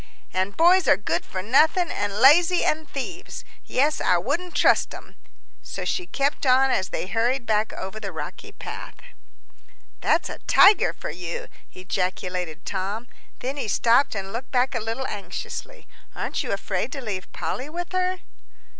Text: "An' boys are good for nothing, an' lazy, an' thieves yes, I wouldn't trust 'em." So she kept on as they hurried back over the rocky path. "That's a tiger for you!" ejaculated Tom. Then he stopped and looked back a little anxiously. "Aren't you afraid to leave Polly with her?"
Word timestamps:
"An' 0.33 0.49
boys 0.49 0.87
are 0.87 0.97
good 0.97 1.23
for 1.23 1.43
nothing, 1.43 1.91
an' 1.91 2.19
lazy, 2.23 2.65
an' 2.65 2.87
thieves 2.87 3.45
yes, 3.67 4.01
I 4.01 4.17
wouldn't 4.17 4.55
trust 4.55 4.91
'em." 4.95 5.15
So 5.61 5.85
she 5.85 6.07
kept 6.07 6.43
on 6.43 6.71
as 6.71 6.89
they 6.89 7.05
hurried 7.05 7.45
back 7.45 7.71
over 7.73 7.99
the 7.99 8.11
rocky 8.11 8.51
path. 8.51 8.95
"That's 9.99 10.27
a 10.27 10.39
tiger 10.47 10.91
for 10.93 11.11
you!" 11.11 11.49
ejaculated 11.75 12.65
Tom. 12.65 13.05
Then 13.41 13.57
he 13.57 13.67
stopped 13.67 14.15
and 14.15 14.33
looked 14.33 14.49
back 14.49 14.73
a 14.73 14.79
little 14.79 15.05
anxiously. 15.05 15.87
"Aren't 16.15 16.41
you 16.41 16.51
afraid 16.51 16.91
to 16.93 17.01
leave 17.01 17.31
Polly 17.31 17.69
with 17.69 17.91
her?" 17.91 18.21